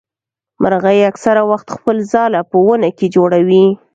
[0.61, 3.65] مرغۍ اکثره وخت خپل ځاله په ونه کي جوړوي.